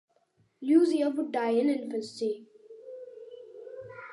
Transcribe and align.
Luisa 0.63 1.11
would 1.11 1.31
die 1.31 1.51
in 1.51 1.69
infancy. 1.69 2.47